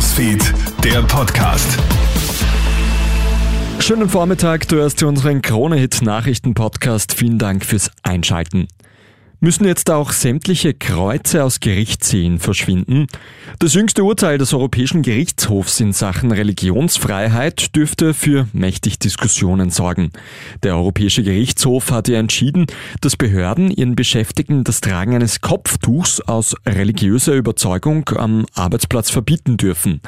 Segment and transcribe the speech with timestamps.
[0.00, 1.78] Newsfeed, der Podcast.
[3.80, 7.12] Schönen Vormittag, du hörst unseren Krone-Hit-Nachrichten-Podcast.
[7.12, 8.66] Vielen Dank fürs Einschalten.
[9.42, 13.06] Müssen jetzt auch sämtliche Kreuze aus Gerichtsseen verschwinden?
[13.58, 20.10] Das jüngste Urteil des Europäischen Gerichtshofs in Sachen Religionsfreiheit dürfte für mächtig Diskussionen sorgen.
[20.62, 22.66] Der Europäische Gerichtshof hatte entschieden,
[23.00, 30.02] dass Behörden ihren Beschäftigten das Tragen eines Kopftuchs aus religiöser Überzeugung am Arbeitsplatz verbieten dürfen.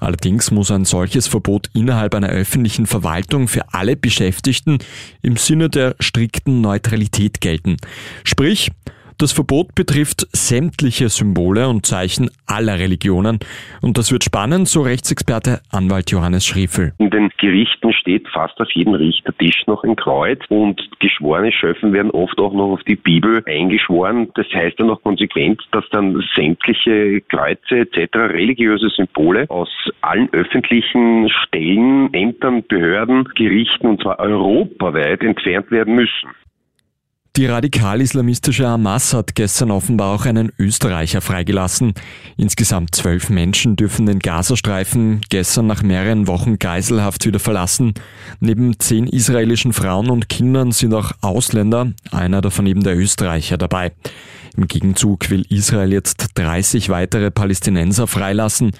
[0.00, 4.78] Allerdings muss ein solches Verbot innerhalb einer öffentlichen Verwaltung für alle Beschäftigten
[5.22, 7.76] im Sinne der strikten Neutralität gelten.
[8.24, 8.70] Sprich,
[9.18, 13.40] das Verbot betrifft sämtliche Symbole und Zeichen aller Religionen.
[13.82, 16.92] Und das wird spannend, so Rechtsexperte Anwalt Johannes Schriefel.
[16.98, 22.10] In den Gerichten steht fast auf jedem Richtertisch noch ein Kreuz und geschworene Schöffen werden
[22.12, 24.30] oft auch noch auf die Bibel eingeschworen.
[24.34, 29.68] Das heißt dann auch konsequent, dass dann sämtliche Kreuze etc., religiöse Symbole aus
[30.00, 36.30] allen öffentlichen Stellen, Ämtern, Behörden, Gerichten und zwar europaweit entfernt werden müssen.
[37.38, 41.94] Die radikal-islamistische Hamas hat gestern offenbar auch einen Österreicher freigelassen.
[42.36, 47.94] Insgesamt zwölf Menschen dürfen den Gazastreifen gestern nach mehreren Wochen Geiselhaft wieder verlassen.
[48.40, 53.92] Neben zehn israelischen Frauen und Kindern sind auch Ausländer, einer davon eben der Österreicher dabei.
[54.56, 58.72] Im Gegenzug will Israel jetzt 30 weitere Palästinenser freilassen.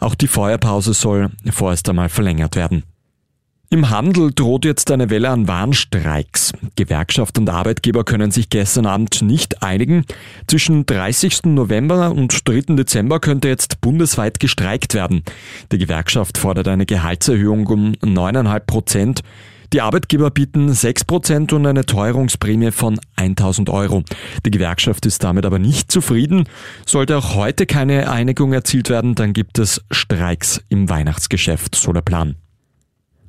[0.00, 2.82] Auch die Feuerpause soll vorerst einmal verlängert werden.
[3.68, 6.52] Im Handel droht jetzt eine Welle an Warnstreiks.
[6.76, 10.04] Gewerkschaft und Arbeitgeber können sich gestern Abend nicht einigen.
[10.46, 11.46] Zwischen 30.
[11.46, 12.76] November und 3.
[12.76, 15.24] Dezember könnte jetzt bundesweit gestreikt werden.
[15.72, 19.20] Die Gewerkschaft fordert eine Gehaltserhöhung um 9,5 Prozent.
[19.72, 24.04] Die Arbeitgeber bieten 6 Prozent und eine Teuerungsprämie von 1000 Euro.
[24.44, 26.44] Die Gewerkschaft ist damit aber nicht zufrieden.
[26.86, 32.02] Sollte auch heute keine Einigung erzielt werden, dann gibt es Streiks im Weihnachtsgeschäft, so der
[32.02, 32.36] Plan.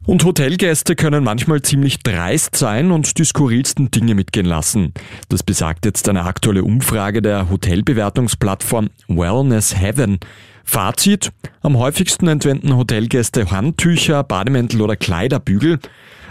[0.08, 4.94] Und Hotelgäste können manchmal ziemlich dreist sein und die skurrilsten Dinge mitgehen lassen.
[5.28, 10.20] Das besagt jetzt eine aktuelle Umfrage der Hotelbewertungsplattform Wellness Heaven.
[10.64, 15.80] Fazit, am häufigsten entwenden Hotelgäste Handtücher, Bademäntel oder Kleiderbügel.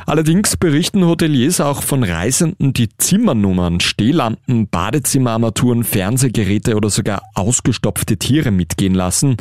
[0.07, 8.53] Allerdings berichten Hoteliers auch von Reisenden, die Zimmernummern, Stehlampen, Badezimmerarmaturen, Fernsehgeräte oder sogar ausgestopfte Tiere
[8.53, 9.37] mitgehen lassen.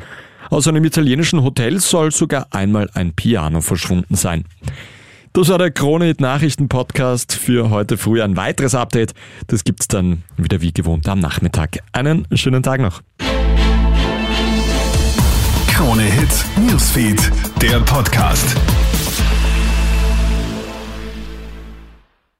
[0.50, 4.46] Aus einem italienischen Hotel soll sogar einmal ein Piano verschwunden sein.
[5.34, 8.22] Das war der Krone Nachrichten Podcast für heute früh.
[8.22, 9.14] Ein weiteres Update,
[9.48, 11.80] das gibt's dann wieder wie gewohnt am Nachmittag.
[11.92, 13.02] Einen schönen Tag noch.
[15.68, 18.56] Krone Hits, Newsfeed, der Podcast.